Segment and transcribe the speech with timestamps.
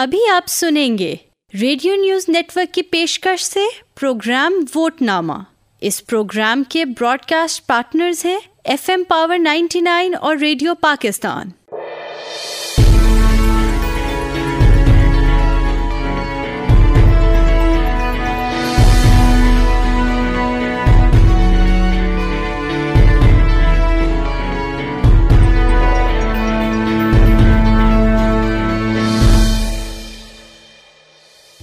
[0.00, 1.14] ابھی آپ سنیں گے۔
[1.60, 3.60] ریڈیو نیوز نیٹ ورک کی پیشکش سے
[4.00, 5.32] پروگرام ووٹ نامہ
[5.80, 11.50] اس پروگرام کے براڈ کاسٹ پارٹنرز ہیں F M power ninety nine اور ریڈیو پاکستان۔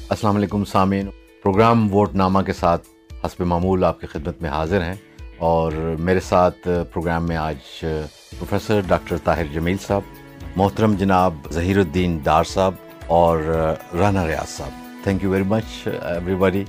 [0.09, 1.09] السلام علیکم سامعین۔
[1.43, 2.87] پروگرام ووٹ نامہ کے ساتھ
[3.23, 4.93] حسب معمول آپ کی خدمت میں حاضر ہیں
[5.37, 10.01] اور میرے ساتھ پروگرام میں آج پروفیسر ڈاکٹر طاہر جمیل صاحب،
[10.55, 12.73] محترم جناب ظہیر الدین ڈار صاحب
[13.07, 13.41] اور
[13.99, 15.87] رانا ریاض صاحب۔ Thank you very much
[16.35, 16.63] everybody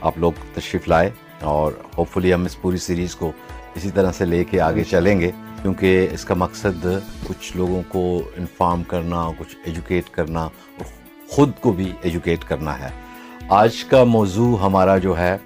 [0.00, 3.32] آپ لوگ تشریف لائے اور ہوپ فلی ہم اس پوری سیریز کو
[3.74, 5.30] اسی طرح سے لے کے آگے چلیں گے،
[5.62, 6.86] کیونکہ اس کا مقصد
[7.26, 10.84] کچھ لوگوں کو انفارم کرنا، کچھ ایجوکیٹ کرنا اور
[11.28, 12.88] خود کو بھی ایجوکیٹ کرنا ہے۔
[13.48, 15.36] آج کا موضوع ہمارا جو ہے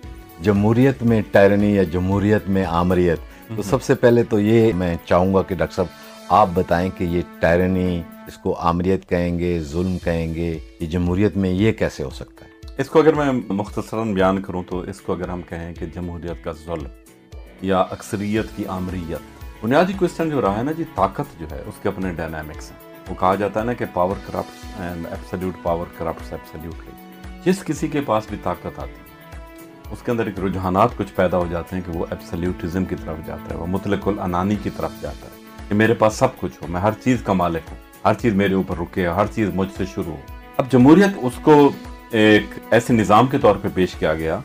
[0.42, 3.18] جمہوریت میں ٹائرنی یا جمہوریت میں آمریت۔
[3.56, 5.86] تو سب سے پہلے تو یہ میں چاہوں گا کہ ڈاکٹر صاحب
[6.28, 11.36] آپ بتائیں کہ یہ ٹائرنی اس کو آمریت کہیں گے ظلم کہیں گے یہ جمہوریت
[11.36, 15.00] میں یہ کیسے ہو سکتا ہے؟ اس کو اگر میں مختصراً بیان کروں تو اس
[15.00, 16.86] کو اگر ہم کہیں کہ جمہوریت کا ظلم
[17.62, 21.74] یا اکثریت کی آمریت بنیادی کوشچن جو رہا ہے نا جی طاقت جو ہے اس
[21.82, 25.86] کے اپنے ڈائنامکس ہیں۔ وہ کہا جاتا ہے نا کہ power corrupt and absolute power
[25.98, 30.96] corrupts absolutely جس کسی کے پاس بھی طاقت آتی ہے، اس کے اندر ایک رجحانات
[30.96, 34.56] کچھ پیدا ہو جاتے ہیں کہ وہ ایبسلیوٹزم کی طرف جاتا ہے، وہ مطلق العنانی
[34.62, 37.70] کی طرف جاتا ہے کہ میرے پاس سب کچھ ہو، میں ہر چیز کا مالک
[37.70, 40.20] ہوں، ہر چیز میرے اوپر رکے ہر چیز مجھ سے شروع ہو۔
[40.56, 41.70] اب جمہوریت اس کو
[42.10, 44.40] ایک ایسے نظام کے طور پہ پیش کیا گیا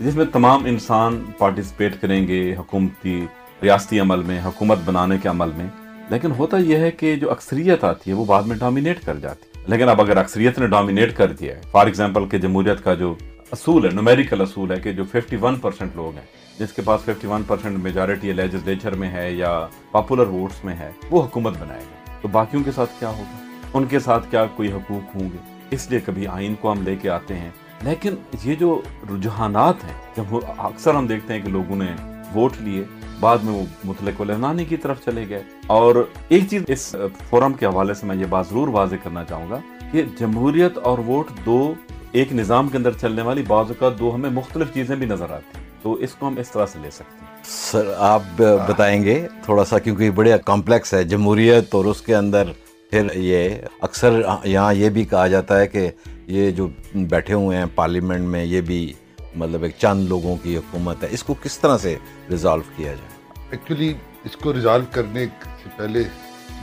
[0.00, 3.24] جس میں تمام انسان پارٹیسپیٹ کریں گے، حکومتی،
[3.62, 5.66] ریاستی عمل میں، حکومت بنانے کے عمل میں۔
[6.12, 9.58] لیکن ہوتا یہ ہے کہ جو اکثریت آتی ہے وہ بعد میں ڈومینیٹ کر جاتی
[9.58, 12.94] ہے۔ لیکن اب اگر اکثریت نے ڈومینیٹ کر دیا ہے فار ایگزامپل کہ جمہوریت کا
[12.94, 13.14] جو
[13.52, 16.26] اصول ہے نومیریکل اصول ہے کہ جو 51 پرسنٹ لوگ ہیں،
[16.58, 21.22] جس کے پاس 51 پرسنٹ میجارٹی لیجسلیچر میں ہے یا پاپولر ووٹس میں ہے، وہ
[21.22, 25.16] حکومت بنائے گا۔ تو باقیوں کے ساتھ کیا ہوگا؟ ان کے ساتھ کیا کوئی حقوق
[25.16, 25.36] ہوں گے؟
[25.70, 27.50] اس لیے کبھی آئین کو ہم لے کے آتے ہیں۔
[27.82, 28.14] لیکن
[28.44, 31.86] یہ جو رجحانات ہیں، جب اکثر ہم دیکھتے ہیں کہ لوگوں نے
[32.34, 32.84] ووٹ لیے
[33.22, 36.96] بعد میں وہ مطلق العنانی کی طرف چلے گئے۔ اور ایک چیز اس
[37.30, 39.58] فورم کے حوالے سے میں یہ بات ضرور واضح کرنا چاہوں گا
[39.92, 41.74] کہ جمہوریت اور ووٹ دو
[42.12, 45.58] ایک نظام کے اندر چلنے والی بعض اوقات دو ہمیں مختلف چیزیں بھی نظر آتی
[45.58, 48.22] ہیں۔ تو اس کو ہم اس طرح سے لے سکتے ہیں۔ سر، آپ
[48.68, 52.42] بتائیں گے تھوڑا سا کیونکہ بڑے کمپلیکس ہے، جمہوریت اور اس کے اندر
[52.90, 53.48] پھر یہ
[53.80, 55.90] اکثر یہاں یہ بھی کہا جاتا ہے کہ
[56.26, 58.92] یہ جو بیٹھے ہوئے ہیں پارلیمنٹ میں، یہ بھی
[59.34, 61.96] مطلب ایک چند لوگوں کی حکومت ہے اس کو کس طرح سے
[62.30, 63.94] ریزالو کیا جائے؟ ایکچولی
[64.24, 65.26] اس کو ریزالو کرنے
[65.62, 66.02] سے پہلے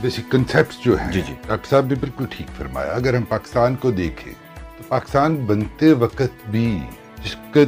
[0.00, 3.76] بیسک کنسیپٹس جو ہیں جی جی۔ ڈاکٹر صاحب نے بالکل ٹھیک فرمایا۔ اگر ہم پاکستان
[3.76, 4.32] کو دیکھیں
[4.78, 6.78] تو پاکستان بنتے وقت بھی
[7.24, 7.60] جس کا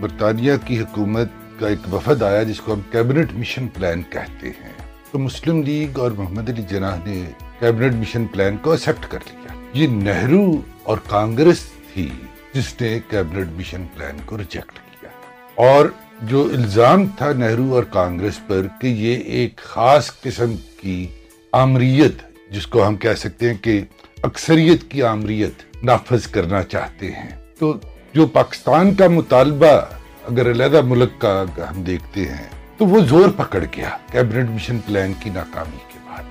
[0.00, 4.72] برطانیہ کی حکومت کا ایک وفد آیا جس کو ہم کیبنٹ مشن پلان کہتے ہیں
[5.12, 9.60] تو مسلم لیگ اور محمد علی جناح نے کیبنٹ مشن پلان کو ایکسیپٹ کر لیا۔
[9.72, 11.58] یہ نہرو اور کانگریس
[11.94, 12.10] تھی۔
[12.52, 15.10] جس نے کیبنٹ مشن پلان کو ریجیکٹ کیا۔
[15.54, 15.86] اور
[16.22, 21.06] جو الزام تھا نہرو اور کانگریس پر کہ یہ ایک خاص قسم کی
[21.52, 22.12] آمریت،
[22.50, 23.80] جس کو ہم کہہ سکتے ہیں کہ
[24.22, 27.78] اکثریت کی آمریت نافذ کرنا چاہتے ہیں۔ تو
[28.12, 29.80] جو پاکستان کا مطالبہ
[30.24, 32.48] اگر علیحدہ ملک کا ہم دیکھتے ہیں،
[32.78, 36.22] تو وہ زور پکڑ گیا کیبنٹ مشن پلان کی ناکامی کے بعد۔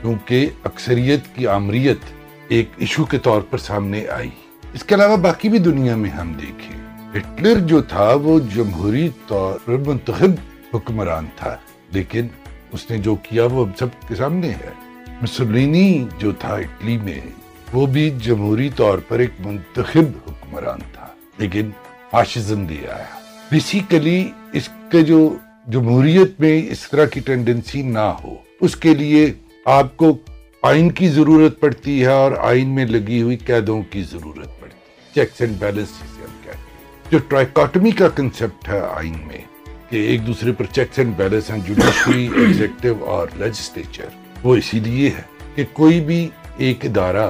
[0.00, 1.98] کیونکہ اکثریت کی آمریت
[2.48, 4.30] ایک ایشو کے طور پر سامنے آئی۔
[4.74, 6.76] اس کے علاوہ باقی بھی دنیا میں ہم دیکھیں،
[7.16, 10.30] ہٹلر جو تھا وہ جمہوری طور پر منتخب
[10.74, 11.56] حکمران تھا،
[11.92, 12.26] لیکن
[12.72, 14.70] اس نے جو کیا وہ سب کے سامنے ہے۔
[15.22, 17.20] مسولینی جو تھا اٹلی میں،
[17.72, 21.06] وہ بھی جمہوری طور پر ایک منتخب حکمران تھا،
[21.38, 21.70] لیکن
[22.10, 23.18] فاشزم دے آیا۔
[23.50, 29.32] بیسیکلی اس کے جو جمہوریت میں اس طرح کی ٹینڈنسی نہ ہو، اس کے لیے
[29.64, 30.16] آپ کو
[30.62, 34.61] آئین کی ضرورت پڑتی ہے اور آئین میں لگی ہوئی قیدوں کی ضرورت۔ ہے
[35.14, 39.38] چیکس اینڈ بیلنس جسے ہم کہتے ہیں جو ٹرائکاٹمی کا کنسپٹ ہے آئین میں
[39.90, 44.08] کہ ایک دوسرے پر چیکس اینڈ بیلنس ہیں جوڈیشری ایگزیکٹو اور لیجسلیچر
[44.42, 45.22] وہ اسی لیے ہے
[45.56, 46.28] کہ کوئی بھی
[46.58, 47.26] ایک ادارہ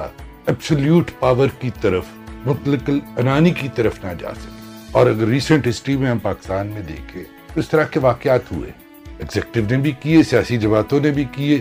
[0.46, 2.04] ایبسلیوٹ پاور کی طرف
[2.46, 4.60] مطلق انانی کی طرف نہ جا سکے
[4.92, 7.22] اور اگر ریسنٹ ہسٹری میں ہم پاکستان میں دیکھیں
[7.54, 8.70] تو اس طرح کے واقعات ہوئے
[9.18, 11.60] ایگزیکٹو نے بھی کیے سیاسی جماعتوں نے بھی کیے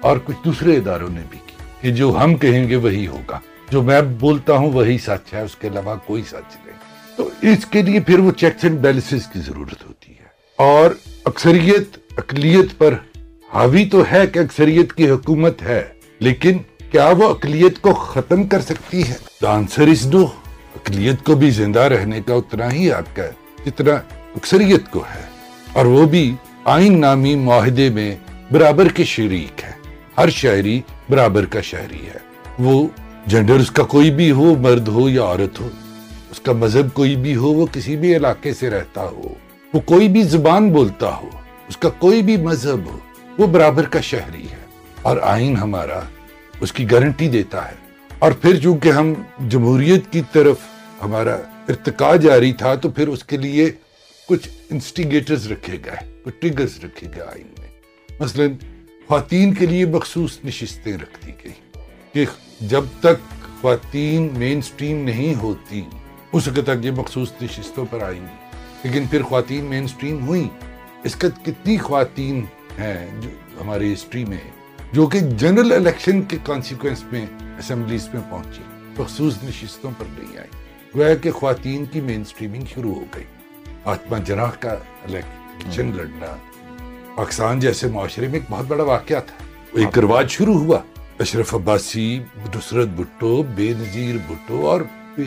[0.00, 3.38] اور کچھ دوسرے اداروں نے بھی کیے کہ جو ہم کہیں گے وہی ہوگا
[3.70, 6.76] جو میں بولتا ہوں وہی سچ ہے، اس کے علاوہ کوئی سچ نہیں۔
[7.16, 10.24] تو اس کے لیے پھر وہ چیکس اینڈ بیلنسز کی ضرورت ہوتی ہے۔
[10.56, 10.90] اور
[11.24, 12.94] اکثریت، اقلیت پر
[13.54, 15.84] حاوی تو ہے کہ اکثریت کی حکومت ہے،
[16.18, 16.58] لیکن
[16.90, 20.22] کیا وہ اقلیت کو ختم کر سکتی ہے؟ آنسر از نو
[20.74, 23.30] اقلیت کو بھی زندہ رہنے کا اتنا ہی حق ہے
[23.66, 23.94] جتنا
[24.34, 25.22] اکثریت کو ہے۔
[25.72, 26.34] اور وہ بھی
[26.64, 28.16] آئین نامی معاہدے میں
[28.52, 29.72] برابر کے شریک ہے۔
[30.18, 30.80] ہر شہری
[31.10, 32.18] برابر کا شہری ہے۔
[32.58, 32.86] وہ
[33.26, 35.68] جنڈر اس کا کوئی بھی ہو، مرد ہو یا عورت ہو،
[36.30, 39.34] اس کا مذہب کوئی بھی ہو، وہ کسی بھی علاقے سے رہتا ہو،
[39.74, 41.28] وہ کوئی بھی زبان بولتا ہو،
[41.68, 42.98] اس کا کوئی بھی مذہب ہو،
[43.38, 44.66] وہ برابر کا شہری ہے۔
[45.02, 46.00] اور آئین ہمارا
[46.60, 47.74] اس کی گارنٹی دیتا ہے۔
[48.18, 49.14] اور پھر چونکہ ہم
[49.48, 50.56] جمہوریت کی طرف
[51.02, 51.34] ہمارا
[51.68, 53.70] ارتقا جاری تھا، تو پھر اس کے لیے
[54.28, 57.68] کچھ انسٹیگیٹرز رکھے گئے، کچھ ٹریگرز رکھے گئے آئین میں۔
[58.20, 58.44] مثلا
[59.08, 61.52] خواتین کے لیے مخصوص نشستیں رکھ دی گئی
[62.16, 62.24] کہ
[62.60, 65.82] جب تک خواتین مین سٹریم نہیں ہوتی
[66.32, 68.46] اس وقت تک یہ مخصوص نشستوں پر آئیں گی،
[68.84, 70.48] لیکن پھر خواتین مین سٹریم ہوئی
[71.04, 72.44] اس کا کتنی خواتین
[72.78, 73.30] ہیں جو
[73.60, 74.38] ہماری ہسٹری میں
[74.92, 77.26] جو کہ جنرل الیکشن کے کانسیکوینس میں
[77.58, 78.62] اسمبلیز میں پہنچی
[78.98, 80.48] مخصوص نشستوں پر نہیں آئی
[80.94, 83.24] گویا کہ خواتین کی مین سٹریمنگ شروع ہو گئی۔
[83.82, 86.36] فاطمہ جناح کا الیکشن لڑنا
[87.14, 89.44] پاکستان جیسے معاشرے میں ایک بہت بڑا واقعہ تھا۔
[89.78, 90.78] ایک رواج شروع ہوا۔
[91.18, 92.22] اشرف عباسی
[92.54, 94.80] نصرت بھٹو، بے نظیر بھٹو اور
[95.16, 95.22] بے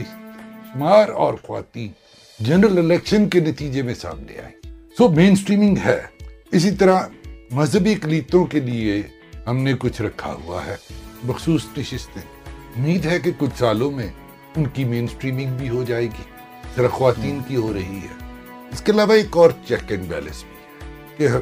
[0.73, 1.91] شمار اور خواتین
[2.39, 6.01] جنرل الیکشن کے نتیجے میں سامنے آئی سو مین سٹریمنگ ہے۔
[6.51, 6.99] اسی طرح
[7.51, 9.01] مذہبی اقلیتوں کے لیے
[9.47, 10.75] ہم نے کچھ رکھا ہوا ہے۔
[11.23, 12.21] مخصوص نشستیں۔
[12.77, 14.07] امید ہے کہ کچھ سالوں میں
[14.55, 16.23] ان کی مین سٹریمنگ بھی ہو جائے گی۔
[16.77, 18.25] ذرا خواتین کی ہو رہی ہے۔
[18.71, 21.37] اس کے علاوہ ایک اور چیک اینڈ بیلنس بھی ہے کہ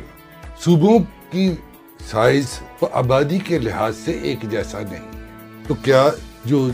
[0.60, 1.00] صوبوں
[1.32, 1.54] کی
[2.06, 2.46] سائز
[2.82, 5.12] و آبادی کے لحاظ سے ایک جیسا نہیں۔
[5.68, 6.10] تو کیا
[6.46, 6.70] جو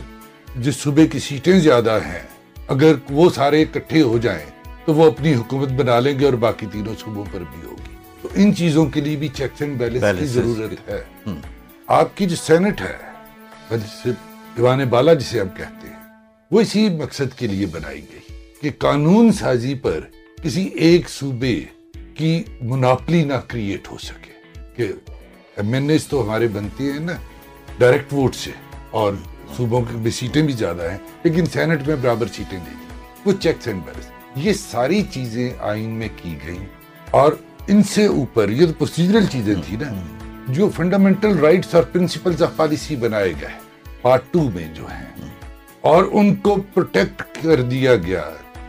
[0.56, 2.20] جس صوبے کی سیٹیں زیادہ ہیں
[2.68, 4.46] اگر وہ سارے اکٹھے ہو جائیں
[4.86, 8.30] تو وہ اپنی حکومت بنا لیں گے اور باقی تینوں صوبوں پر بھی ہوگی۔ تو
[8.36, 11.04] ان چیزوں کے لیے بھی چیکس اینڈ بیلنس کی ضرورت ہے۔
[11.88, 13.14] آپ کی جو سینٹ ہے
[13.72, 16.00] دیوان بالا جسے ہم کہتے ہیں
[16.52, 20.00] وہ اسی مقصد کے لیے بنائی گئی کہ قانون سازی پر
[20.44, 21.64] کسی ایک صوبے
[22.16, 24.34] کی مناپلی نہ کریٹ ہو سکے
[24.75, 24.92] کہ
[25.57, 27.13] ایم این ایس تو ہمارے بنتی ہیں نا
[27.77, 28.51] ڈائریکٹ ووٹ سے
[28.91, 29.13] اور
[29.57, 32.85] صوبوں کی سیٹیں بھی زیادہ ہیں، لیکن سینٹ میں برابر سیٹیں دے دی
[33.25, 34.05] وہ چیکس اینڈ بیلنس
[34.35, 36.65] یہ ساری چیزیں آئین میں کی گئیں۔
[37.11, 37.33] اور
[37.67, 40.17] ان سے اوپر یہ تو پروسیجرل چیزیں تھی نا۔
[40.47, 43.59] جو فنڈامنٹل رائٹس اور پرنسپلز آف پالیسی بنائے گئے
[44.01, 45.29] پارٹ ٹو میں جو ہیں۔
[45.81, 48.21] اور ان کو پروٹیکٹ کر دیا گیا۔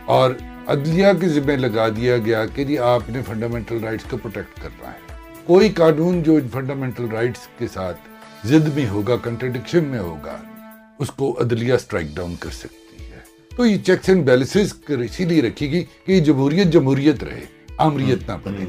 [0.05, 0.31] اور
[0.67, 4.91] عدلیہ کے ذمہ لگا دیا گیا کہ جی آپ نے فنڈامنٹل رائٹس کو پروٹیکٹ کرنا
[4.91, 5.14] ہے۔
[5.45, 7.97] کوئی قانون جو فنڈامنٹل رائٹس کے ساتھ
[8.43, 10.35] زد میں ہوگا کنٹرڈکشن میں ہوگا،
[10.99, 13.19] اس کو عدلیہ سٹرائک ڈاؤن کر سکتی ہے۔
[13.55, 17.43] تو یہ چیکس اینڈ بیلنسز اسی لیے رکھی گئی کہ یہ جمہوریت جمہوریت رہے،
[17.77, 18.65] آمریت نہ بنے۔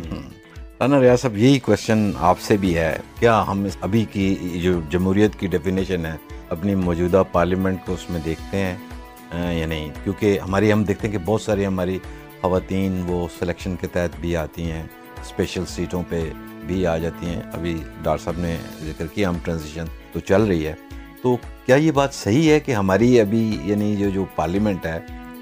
[0.81, 5.38] رانا ریاض صاحب، یہی کوشچن آپ سے بھی ہے۔ کیا ہم ابھی کی جو جمہوریت
[5.40, 6.17] کی ڈیفینیشن ہے،
[6.49, 11.19] اپنی موجودہ پارلیمنٹ کو اس میں دیکھتے ہیں یا نہیں؟ کیونکہ ہماری، ہم دیکھتے ہیں
[11.19, 11.99] کہ بہت ساری ہماری
[12.40, 14.82] خواتین وہ سلیکشن کے تحت بھی آتی ہیں
[15.23, 16.23] اسپیشل سیٹوں پہ
[16.66, 20.66] بھی آ جاتی ہیں۔ ابھی ڈاکٹر صاحب نے ذکر کیا، ہم ٹرانزیشن تو چل رہی
[20.66, 20.74] ہے۔
[21.22, 21.36] تو
[21.66, 24.98] کیا یہ بات صحیح ہے کہ ہماری ابھی یعنی جو جو پارلیمنٹ ہے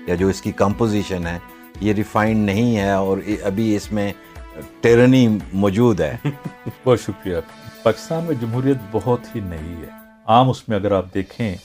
[0.07, 1.39] یا جو اس کی کمپوزیشن ہے،
[1.81, 4.13] یہ ریفائنڈ نہیں ہے اور ابھی اس میں
[4.81, 6.17] ٹیرنی موجود ہے؟
[6.85, 7.37] بہت شکریہ۔
[7.83, 9.89] پاکستان میں جمہوریت بہت ہی نئی ہے۔
[10.27, 11.57] عام اس میں اگر آپ دیکھیں،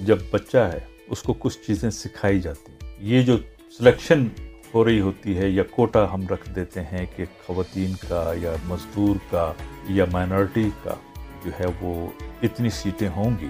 [0.00, 0.78] جب بچہ ہے،
[1.10, 3.36] اس کو کچھ چیزیں سکھائی جاتی ہیں۔ یہ جو
[3.78, 4.26] سلیکشن
[4.74, 9.16] ہو رہی ہوتی ہے یا کوٹا ہم رکھ دیتے ہیں کہ خواتین کا یا مزدور
[9.30, 9.52] کا
[9.88, 10.94] یا مائنورٹی کا
[11.44, 12.10] جو ہے وہ
[12.42, 13.48] اتنی سیٹیں ہوں گی،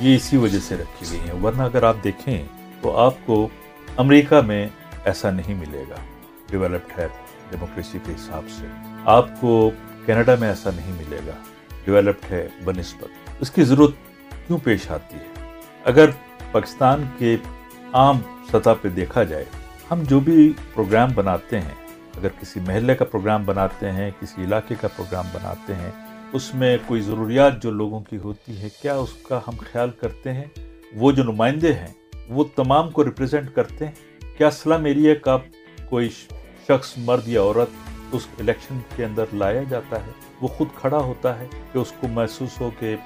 [0.00, 2.44] یہ اسی وجہ سے رکھی گئی ہیں۔ ورنہ اگر آپ دیکھیں
[2.82, 3.48] تو آپ کو
[3.96, 4.68] امریکہ میں
[5.04, 5.96] ایسا نہیں ملے گا۔
[6.50, 7.08] ڈیولپڈ ہے
[7.50, 8.66] ڈیموکریسی کے حساب سے۔
[9.04, 9.70] آپ کو
[10.06, 11.32] کینیڈا میں ایسا نہیں ملے گا۔
[11.84, 13.08] ڈیولپڈ ہے بنسبت۔
[13.40, 13.90] اس کی ضرورت
[14.46, 16.10] کیوں پیش آتی ہے؟ اگر
[16.52, 17.36] پاکستان کے
[17.92, 18.18] عام
[18.52, 19.44] سطح پہ دیکھا جائے
[19.92, 21.74] ہم جو بھی پروگرام بناتے ہیں،
[22.16, 25.90] اگر کسی محلے کا پروگرام بناتے ہیں، کسی علاقے کا پروگرام بناتے ہیں،
[26.32, 30.32] اس میں کوئی ضروریات جو لوگوں کی ہوتی ہے، کیا اس کا ہم خیال کرتے
[30.32, 30.44] ہیں؟
[30.94, 31.92] وہ جو نمائندے ہیں،
[32.28, 35.36] وہ تمام کو ریپرزینٹ کرتے ہیں؟ کیا سلم ایریا کا
[35.88, 36.08] کوئی
[36.68, 41.38] شخص، مرد یا عورت اس الیکشن کے اندر لایا جاتا ہے؟ وہ خود کھڑا ہوتا
[41.38, 42.96] ہے کہ اس کو محسوس ہو کہ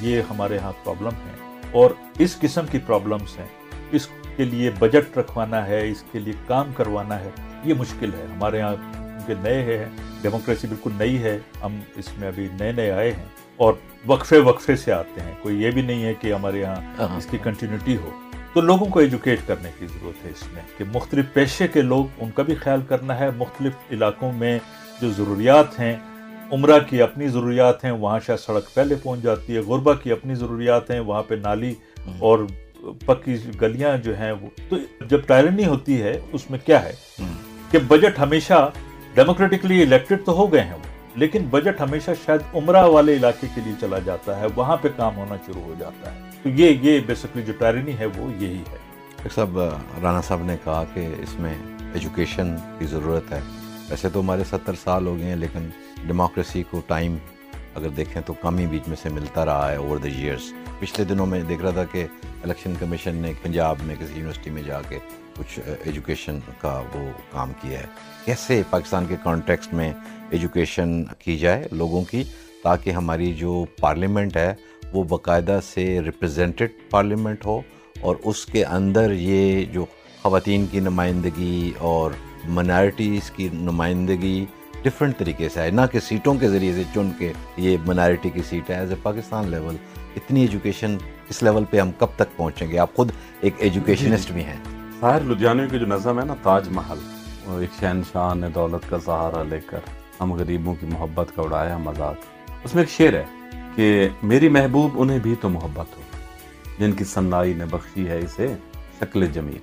[0.00, 3.46] یہ ہمارے ہاں پرابلم ہیں اور اس قسم کی پرابلمس ہیں،
[3.92, 7.30] اس کے لیے بجٹ رکھوانا ہے اس کے لیے کام کروانا ہے
[7.64, 9.84] یہ مشکل ہے۔ ہمارے یہاں کیونکہ نئے ہیں
[10.22, 13.24] ڈیموکریسی بالکل نئی ہے۔ ہم اس میں ابھی نئے نئے آئے ہیں
[13.56, 13.74] اور
[14.06, 17.26] وقفے وقفے سے آتے ہیں۔ کوئی یہ بھی نہیں ہے کہ ہمارے یہاں ہاں۔ اس
[17.30, 18.10] کی کنٹینیوٹی ہو۔
[18.52, 22.04] تو لوگوں کو ایجوکیٹ کرنے کی ضرورت ہے اس میں کہ مختلف پیشے کے لوگ
[22.18, 24.58] ان کا بھی خیال کرنا ہے۔ مختلف علاقوں میں
[25.00, 25.96] جو ضروریات ہیں
[26.52, 30.34] عمرہ کی اپنی ضروریات ہیں وہاں شاید سڑک پہلے پہنچ جاتی ہے غربہ کی اپنی
[30.34, 31.74] ضروریات ہیں وہاں پہ نالی
[32.18, 32.38] اور
[33.06, 36.92] پکی گلیاں جو ہیں وہ تو جب ٹائرنی ہوتی ہے، اس میں کیا ہے؟
[37.70, 38.70] کہ بجٹ ہمیشہ
[39.14, 40.76] ڈیموکریٹکلی الیکٹڈ تو ہو گئے ہیں
[41.14, 45.16] لیکن بجٹ ہمیشہ شاید عمرہ والے علاقے کے لیے چلا جاتا ہے، وہاں پہ کام
[45.16, 48.76] ہونا شروع ہو جاتا ہے۔ تو یہ یہ بیسکلی جو ٹائرنی ہے وہ یہی ہے۔
[49.16, 49.58] ڈاکٹر صاحب،
[50.02, 51.54] رانا صاحب نے کہا کہ اس میں
[51.94, 53.40] ایجوکیشن کی ضرورت ہے۔
[53.90, 55.68] ویسے تو ہمارے ستر سال ہو گئے ہیں، لیکن
[56.06, 57.16] ڈیموکریسی کو ٹائم
[57.74, 61.04] اگر دیکھیں تو کم ہی بیچ میں سے ملتا رہا ہے اوور دا ایئرس پچھلے
[61.04, 62.06] دنوں میں دیکھ رہا تھا کہ
[62.42, 64.98] الیکشن کمیشن نے پنجاب میں کسی یونیورسٹی میں جا کے
[65.36, 67.86] کچھ ایجوکیشن کا وہ کام کیا ہے۔
[68.24, 69.92] کیسے پاکستان کے کانٹیکسٹ میں
[70.30, 72.24] ایجوکیشن کی جائے لوگوں کی
[72.62, 74.54] تاکہ ہماری جو پارلیمنٹ ہے
[74.92, 77.60] وہ باقاعدہ سے ریپرزینٹیڈ پارلیمنٹ ہو
[78.00, 79.86] اور اس کے اندر یہ جو
[80.22, 82.10] خواتین کی نمائندگی اور
[82.44, 84.46] منارٹیز کی نمائندگی
[84.82, 88.42] ڈفرینٹ طریقے سے ہے نہ کہ سیٹوں کے ذریعے سے چن کے یہ منارٹی کی
[88.42, 89.76] سیٹ ہے ایز اے پاکستان لیول
[90.16, 90.96] اتنی ایجوکیشن
[91.28, 94.56] اس لیول پہ ہم کب تک پہنچیں گے؟ آپ خود ایک ایجوکیشنسٹ بھی ہیں۔
[95.00, 96.98] ساحر لدھیانوی کی جو نظم ہے نا تاج محل۔
[97.60, 99.78] ایک شہنشاہ نے دولت کا سہارا لے کر
[100.20, 102.16] ہم غریبوں کی محبت کا اڑایا مذاق
[102.64, 103.24] اس میں ایک شعر ہے
[103.74, 106.02] کہ میری محبوب انہیں بھی تو محبت ہو
[106.78, 108.54] جن کی سنائی نے بخشی ہے اسے
[109.00, 109.58] شکل جمیل۔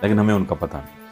[0.00, 1.06] لیکن ہمیں ان کا پتہ نہیں۔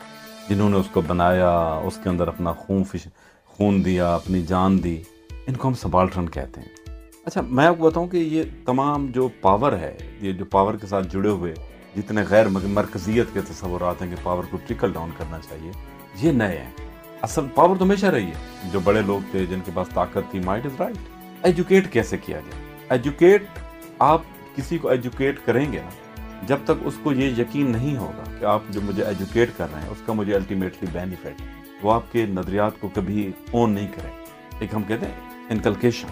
[0.48, 1.50] جنہوں نے اس کو بنایا
[1.84, 3.08] اس کے اندر اپنا خون فش
[3.56, 5.02] خون دیا، اپنی جان دی،
[5.46, 9.28] ان کو ہم سبالٹرن کہتے ہیں۔ اچھا میں آپ کو بتاؤں کہ یہ تمام جو
[9.40, 11.54] پاور ہے، یہ جو پاور کے ساتھ جڑے ہوئے،
[11.96, 15.70] جتنے غیر مرکزیت کے تصورات ہیں کہ پاور کو ٹرکل ڈاؤن کرنا چاہیے،
[16.22, 16.70] یہ نئے ہیں۔
[17.22, 20.38] اصل پاور تو ہمیشہ رہی ہے۔ جو بڑے لوگ تھے جن کے پاس طاقت تھی
[20.38, 20.96] مائٹ از رائٹ
[21.42, 23.42] ایجوکیٹ کیسے کیا گیا ایجوکیٹ
[23.98, 24.22] آپ
[24.54, 28.44] کسی کو ایجوکیٹ کریں گے نا، جب تک اس کو یہ یقین نہیں ہوگا کہ
[28.44, 31.42] آپ جو مجھے ایجوکیٹ کر رہے ہیں، اس کا مجھے الٹیمیٹلی بینیفٹ
[31.84, 34.10] وہ آپ کے نظریات کو کبھی اون نہیں کریں۔
[34.58, 36.08] ایک ہم کہتے ہیں انکلکیشن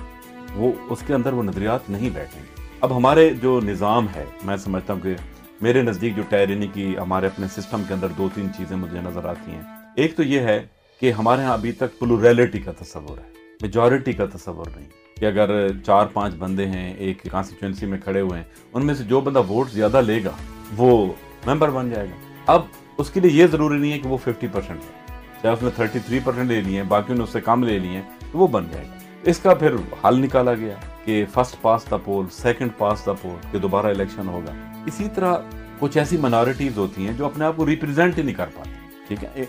[0.54, 4.56] وہ اس کے اندر وہ نظریات نہیں بیٹھیں۔ گے اب ہمارے جو نظام ہے، میں
[4.56, 5.14] سمجھتا ہوں کہ
[5.60, 9.24] میرے نزدیک جو ٹائرنی کی ہمارے اپنے سسٹم کے اندر دو تین چیزیں مجھے نظر
[9.24, 9.62] آتی ہیں۔
[9.96, 10.66] ایک تو یہ ہے
[11.00, 13.30] کہ ہمارے ہاں ابھی تک پلوریلٹی کا تصور ہے
[13.62, 14.88] میجورٹی کا تصور نہیں۔
[15.20, 19.04] کہ اگر چار پانچ بندے ہیں، ایک کانسٹیچوئنسی میں کھڑے ہوئے ہیں، ان میں سے
[19.04, 20.30] جو بندہ ووٹ زیادہ لے گا،
[20.76, 21.12] وہ
[21.46, 22.62] ممبر بن جائے گا۔ اب
[22.98, 25.01] اس کے لیے یہ ضروری نہیں ہے کہ وہ ففٹی پرسینٹ ہے۔
[25.42, 27.90] چاہے اس نے تھرٹی تھری پرسینٹ لے لیے ہیں نے اس سے کم لے لیے
[27.90, 31.86] ہیں تو وہ بن جائے گا۔ اس کا پھر حل نکالا گیا کہ فرسٹ پاس
[31.90, 34.52] دا پول سیکنڈ پاس دا پول کہ دوبارہ الیکشن ہوگا۔
[34.86, 35.36] اسی طرح
[35.78, 38.70] کچھ ایسی منارٹیز ہوتی ہیں جو اپنے آپ کو ریپرزینٹ ہی نہیں کر پاتی
[39.08, 39.44] ٹھیک ہے؟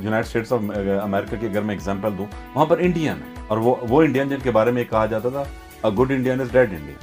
[0.00, 0.60] یونائٹڈ اسٹیٹس آف
[1.02, 4.38] امریکہ کی اگر میں اگزامپل دوں، وہاں پر انڈین ہے اور وہ وہ انڈین جن
[4.42, 6.94] کے بارے میں کہا جاتا تھا good Indian is dead Indian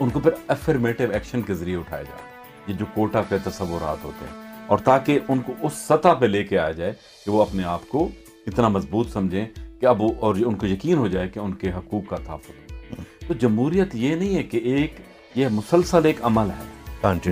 [0.00, 2.28] ان کو پھر افرمیٹو ایکشن کے ذریعے اٹھایا جاتا ہے۔
[2.66, 4.39] یہ جو کوٹا کے تصورات ہوتے ہیں۔
[4.70, 6.92] اور تاکہ ان کو اس سطح پہ لے کے آ جائے
[7.24, 8.08] کہ وہ اپنے آپ کو
[8.46, 9.46] اتنا مضبوط سمجھیں
[9.80, 12.72] کہ اب وہ اور ان کو یقین ہو جائے کہ ان کے حقوق کا تحفظ
[13.28, 14.94] تو جمہوریت یہ نہیں ہے کہ ایک
[15.34, 16.64] یہ مسلسل ایک عمل ہے۔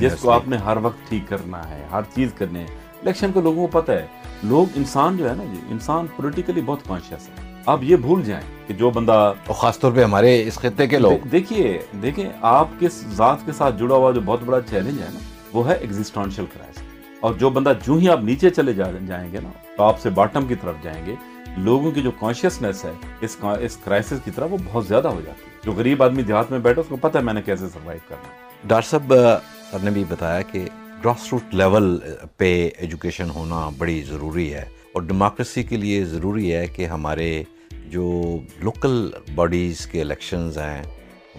[0.00, 3.66] جس کو آپ نے ہر وقت ٹھیک کرنا ہے ہر چیز کرنے الیکشن کو لوگوں
[3.66, 4.06] کو پتہ ہے
[4.42, 8.44] لوگ انسان جو ہے نا جی انسان پولیٹیکلی بہت کانشیس ہے۔ آپ یہ بھول جائیں
[8.66, 13.04] کہ جو بندہ خاص طور پہ ہمارے اس خطے کے لوگ۔ دیکھیے دیکھیں آپ کس
[13.08, 15.18] ذات کے ساتھ جڑا ہوا جو بہت بڑا چیلنج ہے نا
[15.52, 16.87] وہ ہے ایگزسٹانشل کرائس
[17.20, 20.46] اور جو بندہ جو ہی آپ نیچے چلے جائیں گے نا، تو آپ سے باٹم
[20.46, 21.14] کی طرف جائیں گے۔
[21.56, 25.42] لوگوں کی جو کانشیسنیس ہے، اس اس کرائسس کی طرف وہ بہت زیادہ ہو جاتی
[25.42, 28.00] ہے۔ جو غریب آدمی دیہات میں بیٹھا اس کو پتہ ہے میں نے کیسے سروائیو
[28.08, 28.28] کرنا
[28.64, 29.12] ڈاکٹر صاحب
[29.72, 30.64] آپ نے بھی بتایا کہ
[31.04, 31.98] گراس روٹ لیول
[32.36, 37.42] پہ ایجوکیشن ہونا بڑی ضروری ہے۔ اور ڈیموکریسی کے لیے ضروری ہے کہ ہمارے
[37.86, 38.22] جو
[38.62, 40.82] لوکل باڈیز کے الیکشنز ہیں،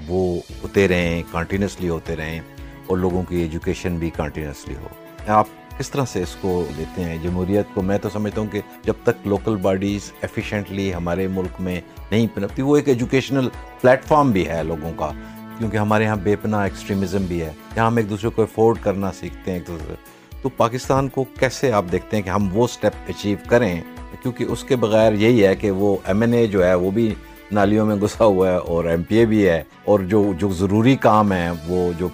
[0.08, 2.40] وہ ہوتے رہیں کنٹینیوسلی ہوتے رہیں
[2.88, 4.88] اور لوگوں کی ایجوکیشن بھی کنٹینیوسلی ہو۔
[5.28, 5.48] آپ
[5.80, 8.94] کس طرح سے اس کو لیتے ہیں؟ جمہوریت کو میں تو سمجھتا ہوں کہ جب
[9.04, 11.82] تک لوکل باڈیز ایفیشینٹلی ہمارے ملک میں
[12.12, 13.50] نہیں پنپتی، وہ ایک ایجوکیشنل
[13.82, 15.12] پلیٹ فارم بھی ہے لوگوں کا،
[15.58, 19.12] کیونکہ ہمارے یہاں بے پناہ ایکسٹریمزم بھی ہے۔ جہاں ہم ایک دوسرے کو افورڈ کرنا
[19.12, 19.96] سیکھتے ہیں ایک دوسرے
[20.42, 23.82] تو پاکستان کو کیسے آپ دیکھتے ہیں کہ ہم وہ سٹیپ اچیو کریں؟
[24.22, 27.14] کیونکہ اس کے بغیر یہی ہے کہ وہ ایم این اے جو ہے، وہ بھی
[27.52, 30.96] نالیوں میں گھسا ہوا ہے اور ایم پی اے بھی ہے۔ اور جو جو ضروری
[30.96, 32.08] کام ہیں، وہ جو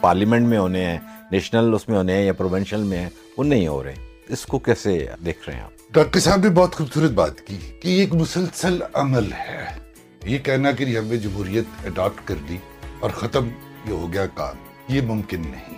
[0.00, 0.98] پارلیمنٹ میں ہونے ہیں
[1.32, 3.94] نیشنل اس میں ہونے ہیں یا پروونشل میں ہیں، وہ نہیں ہو رہے۔
[4.28, 7.88] اس کو کیسے دیکھ رہے ہیں آپ؟ ڈاکٹر صاحب نے بہت خوبصورت بات کی کہ
[7.88, 9.78] یہ ایک مسلسل عمل ہے۔
[10.24, 12.56] یہ کہنا کہ ہم نے جمہوریت اڈاپٹ کر دی
[13.00, 13.48] اور ختم
[13.86, 14.56] یہ ہو گیا کام،
[14.88, 15.74] یہ ممکن نہیں۔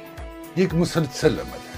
[0.57, 1.71] یہ ایک مسلسل عمل ہے۔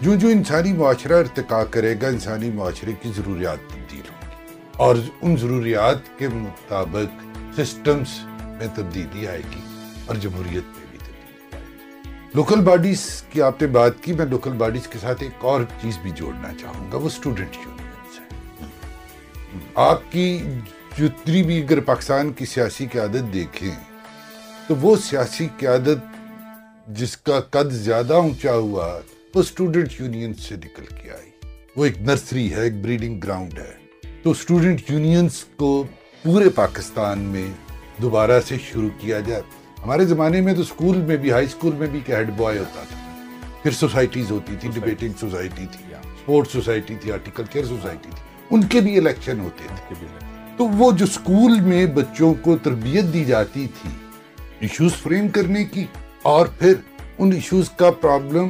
[0.00, 5.36] جو جو انسانی معاشرہ ارتقا کرے گا، انسانی معاشرے کی ضروریات تبدیل ہوگی اور ان
[5.36, 9.60] ضروریات کے مطابق سسٹمز میں تبدیلی آئے گی
[10.06, 10.87] اور جمہوریت میں۔
[12.34, 15.98] لوکل باڈیز کی آپ نے بات کی، میں لوکل باڈیز کے ساتھ ایک اور چیز
[16.02, 18.66] بھی جوڑنا چاہوں گا، وہ اسٹوڈنٹ یونینز ہے
[19.74, 20.42] آپ کی
[20.98, 23.74] جتنی بھی اگر پاکستان کی سیاسی قیادت دیکھیں،
[24.66, 25.98] تو وہ سیاسی قیادت
[26.88, 29.00] جس کا قد زیادہ اونچا ہوا،
[29.34, 31.30] وہ اسٹوڈنٹ یونین سے نکل کے آئی۔
[31.76, 33.72] وہ ایک نرسری ہے، ایک بریڈنگ گراؤنڈ ہے۔
[34.22, 35.84] تو اسٹوڈنٹ یونینز کو
[36.22, 37.48] پورے پاکستان میں
[38.02, 39.42] دوبارہ سے شروع کیا جائے
[39.88, 43.14] ہمارے زمانے میں تو اسکول میں بھی ہائی اسکول میں بھی ہیڈ بوائے ہوتا تھا۔
[43.62, 48.80] پھر سوسائٹیز ہوتی تھی ڈبیٹنگ سوسائٹی تھی اسپورٹس سوسائٹی تھی آرٹیکلچر سوسائٹی تھی۔ ان کے
[48.80, 50.06] بھی الیکشن ہوتے تھے۔
[50.56, 53.90] تو وہ جو اسکول میں بچوں کو تربیت دی جاتی تھی
[54.60, 55.86] ایشوز فریم کرنے کی
[56.22, 56.74] اور پھر
[57.18, 58.48] ان ایشوز کا پرابلم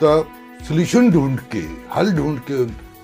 [0.00, 0.22] کا
[0.68, 1.62] سلیوشن ڈھونڈ کے
[1.96, 2.54] حل ڈھونڈ کے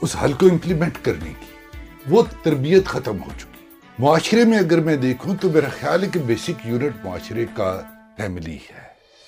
[0.00, 3.53] اس حل کو امپلیمنٹ کرنے کی وہ تربیت ختم ہو چکی۔
[3.98, 7.80] معاشرے میں اگر میں دیکھوں تو میرا خیال ہے کہ بیسک یونٹ معاشرے کا
[8.16, 8.80] فیملی ہے۔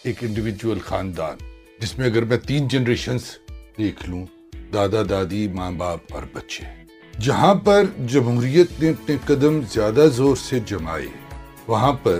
[0.04, 1.36] ایک انڈیویجول خاندان،
[1.78, 3.22] جس میں اگر میں تین جنریشنز
[3.78, 4.26] دیکھ لوں،
[4.74, 6.64] دادا، دادی، ماں باپ اور بچے۔
[7.20, 11.06] جہاں پر جمہوریت نے اپنے قدم زیادہ زور سے جمائے،
[11.66, 12.18] وہاں پر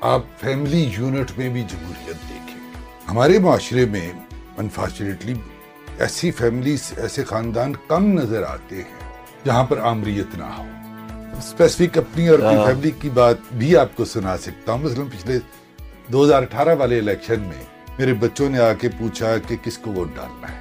[0.00, 4.12] آپ فیملی یونٹ میں بھی جمہوریت دیکھیں۔ ہمارے معاشرے میں
[4.58, 5.34] انفارچونیٹلی
[5.98, 9.10] ایسی فیملیز ایسے خاندان کم نظر آتے ہیں
[9.44, 10.81] جہاں پر آمریت نہ ہو۔
[11.38, 15.38] اسپیسیفک اپنی اور اپنی فیملی کی بات بھی آپ کو سنا سکتا ہوں۔ مثلا پچھلے
[16.08, 17.62] دو ہزار اٹھارہ والے الیکشن میں
[17.98, 20.60] میرے بچوں نے آ کے پوچھا کہ کس کو ووٹ ڈالنا ہے؟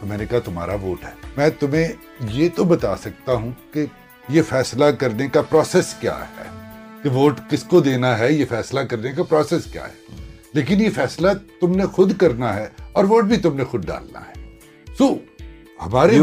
[0.00, 1.88] تو میں نے کہا تمہارا ووٹ ہے۔ میں تمہیں
[2.20, 3.84] یہ تو بتا سکتا ہوں کہ
[4.28, 6.70] یہ فیصلہ کرنے کا پروسیس کیا ہے؟
[7.02, 10.14] کہ ووٹ کس کو دینا ہے؟ یہ فیصلہ کرنے کا پروسیس کیا ہے؟
[10.52, 11.28] لیکن یہ فیصلہ
[11.60, 14.58] تم نے خود کرنا ہے اور ووٹ بھی تم نے خود ڈالنا ہے۔
[14.98, 15.14] سو
[15.86, 16.18] ہمارے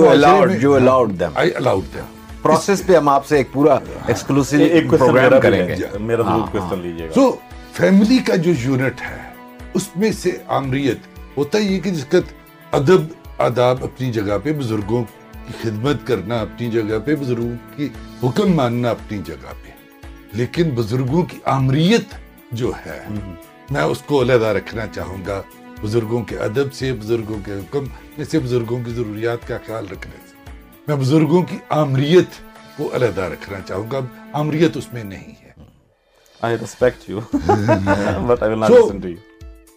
[2.45, 7.07] پروسیس پہ ہم آپ سے ایک پورا ایکسکلوسیو پروگرام کریں گے میرا ضرور کوسچن لیجیے
[7.07, 7.29] گا سو
[7.73, 9.21] فیملی کا جو یونٹ ہے
[9.73, 12.19] اس میں سے آمریت ہوتا یہ کہ جس کا
[12.73, 15.03] ادب آداب اپنی جگہ پہ بزرگوں
[15.37, 17.87] کی خدمت کرنا اپنی جگہ پہ بزرگوں کی
[18.23, 19.73] حکم ماننا اپنی جگہ پہ
[20.33, 22.15] لیکن بزرگوں کی آمریت
[22.51, 22.99] جو ہے
[23.71, 25.41] میں اس کو علیحدہ رکھنا چاہوں گا
[25.81, 27.85] بزرگوں کے ادب سے بزرگوں کے حکم
[28.17, 30.24] میں سے بزرگوں کی ضروریات کا خیال رکھنے
[30.87, 32.27] میں بزرگوں کی آمریت
[32.77, 33.99] کو علیحدہ رکھنا چاہوں گا
[34.33, 35.45] آمریت اس میں نہیں ہے۔
[36.45, 37.21] I respect you
[38.27, 39.15] but I will not listen to you.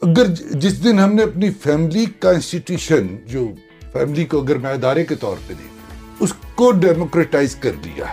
[0.02, 3.48] اگر جس دن ہم نے اپنی فیملی کا انسٹیٹیوشن جو
[3.92, 8.04] فیملی کو اگر میں ادارے کے طور پہ دیکھ اس کو ڈیموکریٹائز کر دیا۔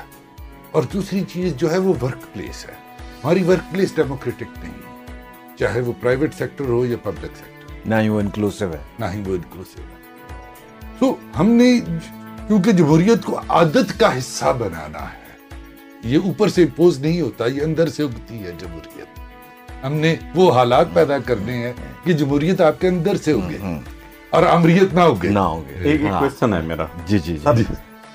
[0.71, 2.73] اور دوسری چیز جو ہے وہ ورک پلیس ہے۔
[3.23, 5.03] ہماری ورک پلیس ڈیموکریٹک نہیں ہے۔
[5.59, 9.21] چاہے وہ پرائیویٹ سیکٹر ہو یا پبلک سیکٹر نہ ہی وہ انکلوسیو ہے۔ نہ ہی
[9.25, 9.95] وہ انکلوسیو ہے۔
[10.99, 11.79] تو ہم نے
[12.47, 15.25] کیونکہ جمہوریت کو عادت کا حصہ بنانا ہے۔
[16.03, 19.19] یہ اوپر سے امپوز نہیں ہوتا یہ اندر سے اگتی ہے جمہوریت۔
[19.85, 23.57] ہم نے وہ حالات پیدا کرنے ہیں کہ جمہوریت آپ کے اندر سے ہوگی
[24.29, 27.63] اور امریت نہ ہوگی۔ نہ ہوگی۔ ایک ایک کوشچن ہے میرا۔ جی جی جی۔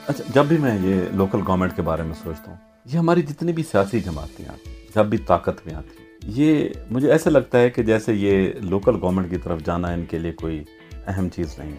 [0.07, 2.59] اچھا جب بھی میں یہ لوکل گورنمنٹ کے بارے میں سوچتا ہوں
[2.93, 7.31] یہ ہماری جتنی بھی سیاسی جماعتیں آتی جب بھی طاقت میں آتی یہ مجھے ایسے
[7.31, 10.65] لگتا ہے کہ جیسے یہ لوکل گورنمنٹ کی طرف جانا ان کے لیے کوئی
[11.07, 11.73] اہم چیز نہیں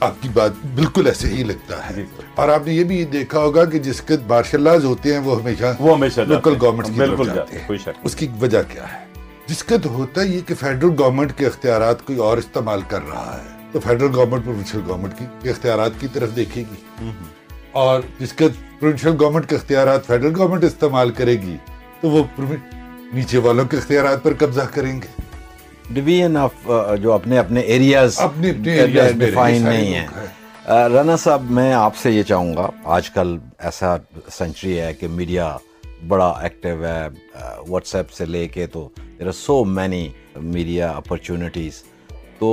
[0.00, 1.94] آپ کی بات بالکل ایسے ہی لگتا ہے۔
[2.34, 5.40] اور آپ نے یہ بھی دیکھا ہوگا کہ جس کے مارشل لاز ہوتے ہیں وہ
[5.40, 7.66] ہمیشہ وہ ہمیشہ لوکل گورنمنٹ کی طرف جاتے ہیں۔
[8.04, 9.04] اس کی وجہ کیا ہے؟
[9.46, 13.48] جس تو ہوتا یہ کہ فیڈرل گورنمنٹ کے اختیارات کوئی اور استعمال کر رہا ہے۔
[13.72, 15.12] تو فیڈرل گورنمنٹ پروونشل گورنمنٹ
[15.42, 17.10] کی اختیارات کی طرف دیکھے گی۔
[17.72, 18.44] اور جس کا
[18.80, 21.56] پروونشل گورنمنٹ کے اختیارات فیڈرل گورنمنٹ استعمال کرے گی
[22.00, 22.24] تو وہ
[23.12, 25.27] نیچے والوں کے اختیارات پر قبضہ کریں گے۔
[25.90, 26.70] ڈویژن آف
[27.02, 28.18] جو اپنے اپنے ایریاز
[29.18, 30.06] ڈیفائن نہیں ہیں۔
[30.88, 33.96] رانا صاحب میں آپ سے یہ چاہوں گا آج کل ایسا
[34.32, 35.56] سینچری ہے کہ میڈیا
[36.08, 37.08] بڑا ایکٹیو ہے
[37.68, 41.82] واٹس ایپ سے لے کے تو there are so many media opportunities
[42.38, 42.50] تو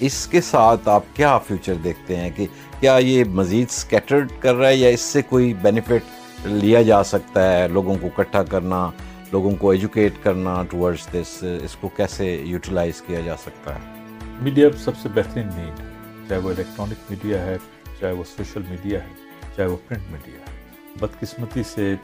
[0.00, 2.46] اس کے ساتھ آپ کیا فیوچر دیکھتے ہیں کہ
[2.80, 7.52] کیا یہ مزید اسکیٹرڈ کر رہا ہے یا اس سے کوئی بینیفٹ لیا جا سکتا
[7.52, 8.90] ہے لوگوں کو اکٹھا کرنا؟
[9.32, 13.94] لوگوں کو ایجوکیٹ کرنا ٹورڈز دس اس کو کیسے یوٹیلائز کیا جا سکتا ہے؟
[14.42, 15.84] میڈیا سب سے بہترین مین ہے،
[16.28, 17.56] چاہے وہ الیکٹرانک میڈیا ہے،
[18.00, 19.12] چاہے وہ سوشل میڈیا ہے،
[19.56, 20.54] چاہے وہ پرنٹ میڈیا ہے۔
[21.00, 21.94] بدقسمتی سے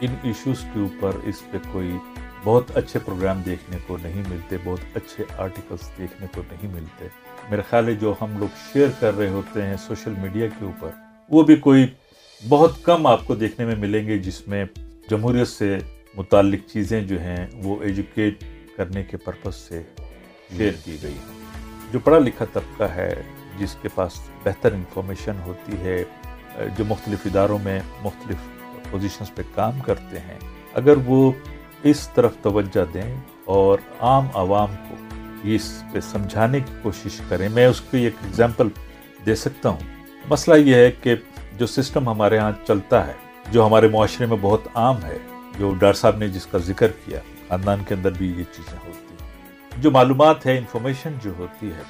[0.00, 1.96] ان ایشوز کے اوپر اس پہ کوئی
[2.44, 7.08] بہت اچھے پروگرام دیکھنے کو نہیں ملتے، بہت اچھے آرٹیکلس دیکھنے کو نہیں ملتے۔
[7.50, 10.90] میرا خیال ہے جو ہم لوگ شیئر کر رہے ہوتے ہیں سوشل میڈیا کے اوپر،
[11.30, 11.86] وہ بھی کوئی
[12.42, 14.64] بہت کم آپ کو دیکھنے میں ملیں گے، جس میں
[15.10, 15.78] جمہوریت سے
[16.14, 18.44] متعلق چیزیں جو ہیں وہ ایجوکیٹ
[18.76, 19.82] کرنے کے پرپز سے
[20.56, 21.38] شیئر کی گئی ہیں۔
[21.92, 23.22] جو پڑھا لکھا طبقہ ہے
[23.58, 24.12] جس کے پاس
[24.44, 26.04] بہتر انفارمیشن ہوتی ہے
[26.76, 28.36] جو مختلف اداروں میں مختلف
[28.90, 30.38] پوزیشنز پہ کام کرتے ہیں
[30.74, 31.32] اگر وہ
[31.82, 34.94] اس طرف توجہ دیں اور عام عوام کو
[35.42, 38.68] اس پہ سمجھانے کی کوشش کریں میں اس کی ایک ایگزامپل
[39.26, 39.78] دے سکتا ہوں۔
[40.28, 41.14] مسئلہ یہ ہے کہ
[41.56, 43.12] جو سسٹم ہمارے ہاں چلتا ہے
[43.52, 45.18] جو ہمارے معاشرے میں بہت عام ہے
[45.58, 49.14] جو ڈاکٹر صاحب نے جس کا ذکر کیا، خاندان کے اندر بھی یہ چیزیں ہوتی
[49.20, 49.30] ہیں۔
[49.82, 51.82] جو معلومات ہے انفارمیشن جو ہوتی ہے،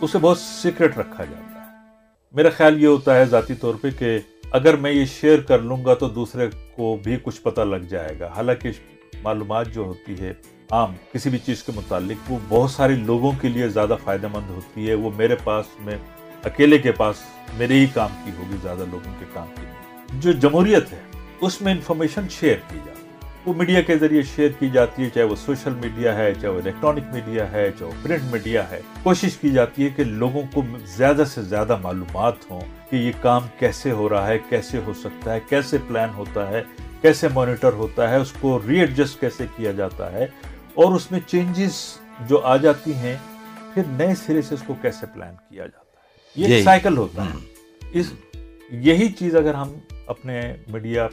[0.00, 1.76] اسے بہت سیکرٹ رکھا جاتا ہے۔
[2.32, 4.18] میرا خیال یہ ہوتا ہے ذاتی طور پہ کہ
[4.50, 8.18] اگر میں یہ شیئر کر لوں گا تو دوسرے کو بھی کچھ پتہ لگ جائے
[8.20, 8.70] گا۔ حالانکہ
[9.22, 10.34] معلومات جو ہوتی ہے،
[10.70, 14.50] عام کسی بھی چیز کے متعلق، وہ بہت سارے لوگوں کے لیے زیادہ فائدہ مند
[14.50, 15.98] ہوتی ہے۔ وہ میرے پاس، میں
[16.44, 17.16] اکیلے کے پاس،
[17.54, 19.66] میرے ہی کام کی ہوگی، زیادہ لوگوں کے کام کی۔
[20.20, 21.11] جو جمہوریت ہے
[21.42, 23.02] اس میں انفارمیشن شیئر کی جاتی
[23.46, 26.58] وہ میڈیا کے ذریعے شیئر کی جاتی ہے چاہے وہ سوشل میڈیا ہے چاہے وہ
[26.58, 30.62] الیکٹرانک میڈیا ہے چاہے وہ پرنٹ میڈیا ہے۔ کوشش کی جاتی ہے کہ لوگوں کو
[30.96, 35.34] زیادہ سے زیادہ معلومات ہوں کہ یہ کام کیسے ہو رہا ہے کیسے ہو سکتا
[35.34, 36.62] ہے کیسے پلان ہوتا ہے
[37.00, 40.26] کیسے مانیٹر ہوتا ہے اس کو ری ایڈجسٹ کیسے کیا جاتا ہے
[40.74, 41.72] اور اس میں چینجز
[42.28, 43.16] جو آ جاتی ہیں
[43.74, 47.54] پھر نئے سرے سے اس کو کیسے پلان کیا جاتا ہے۔ یہ سائیکل ہوتا ہے۔
[47.92, 48.12] اس
[48.70, 49.72] یہی چیز اگر ہم
[50.06, 51.08] اپنے میڈیا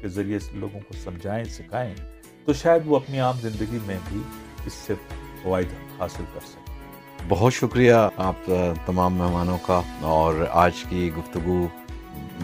[0.00, 1.94] کے ذریعے لوگوں کو سمجھائیں، سکھائیں،
[2.46, 4.20] تو شاید وہ اپنی عام زندگی میں بھی
[4.66, 4.94] اس سے
[5.42, 6.72] فوائد حاصل کر سکیں۔
[7.28, 8.50] بہت شکریہ آپ
[8.86, 11.66] تمام مہمانوں کا، اور آج کی گفتگو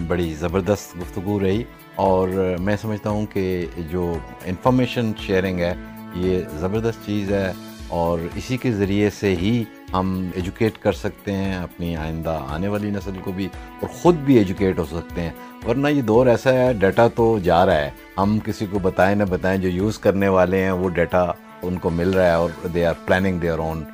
[0.08, 1.62] بڑی زبردست گفتگو رہی،
[1.96, 2.28] اور
[2.60, 4.12] میں سمجھتا ہوں کہ جو
[4.44, 5.74] انفارمیشن شیئرنگ ہے،
[6.16, 7.50] یہ زبردست چیز ہے،
[7.88, 12.90] اور اسی کے ذریعے سے ہی ہم ایجوکیٹ کر سکتے ہیں اپنی آئندہ آنے والی
[12.90, 13.48] نسل کو بھی
[13.80, 15.30] اور خود بھی ایجوکیٹ ہو سکتے ہیں۔
[15.68, 19.24] ورنہ یہ دور ایسا ہے ڈیٹا تو جا رہا ہے۔ ہم کسی کو بتائیں نہ
[19.24, 22.86] بتائیں جو یوز کرنے والے ہیں، وہ ڈیٹا ان کو مل رہا ہے اور they
[22.86, 23.84] are planning their own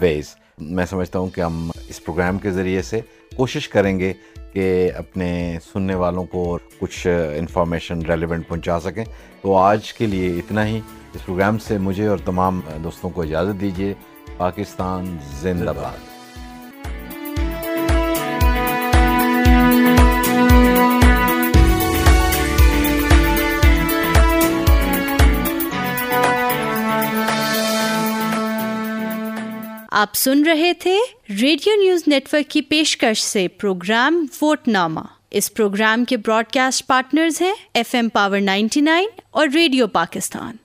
[0.00, 3.00] ways میں سمجھتا ہوں کہ ہم اس پروگرام کے ذریعے سے
[3.36, 4.12] کوشش کریں گے
[4.52, 9.04] کہ اپنے سننے والوں کو کچھ انفارمیشن ریلیونٹ پہنچا سکیں۔
[9.42, 10.80] تو آج کے لیے اتنا ہی۔
[11.14, 13.94] اس پروگرام سے مجھے اور تمام دوستوں کو اجازت دیجیے۔
[14.36, 15.96] پاکستان زندہ باد۔
[29.90, 30.98] آپ سن رہے تھے
[31.40, 37.42] ریڈیو نیوز نیٹورک کی پیشکش سے پروگرام ووٹ نامہ اس پروگرام کے براڈ کاسٹ پارٹنرز
[37.42, 40.56] ہیں F M power ninety nine اور ریڈیو پاکستان۔